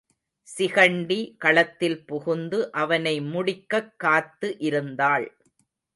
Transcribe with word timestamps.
சிகண்டி 0.47 1.37
களத்தில் 1.37 2.05
புகுந்து 2.05 2.71
அவனை 2.71 3.21
முடிக்கக் 3.21 3.93
காத்து 3.97 4.57
இருந்தாள். 4.59 5.27